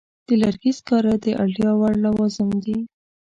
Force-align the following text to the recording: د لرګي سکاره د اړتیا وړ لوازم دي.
د 0.27 0.29
لرګي 0.41 0.71
سکاره 0.79 1.13
د 1.23 1.25
اړتیا 1.41 1.71
وړ 1.79 1.93
لوازم 2.05 2.49
دي. 2.63 2.77